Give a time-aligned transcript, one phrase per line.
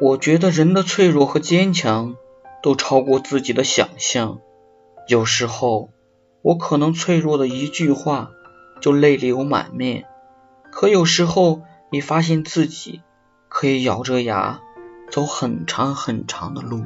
[0.00, 2.14] 我觉得人的脆弱和坚强
[2.62, 4.38] 都超过自己的想象。
[5.08, 5.90] 有时候
[6.42, 8.30] 我可能脆弱的一句话
[8.80, 10.04] 就泪流满面
[10.70, 13.02] 可有时候你发现自己
[13.48, 14.60] 可以咬着牙
[15.10, 16.84] 走很长很长的路。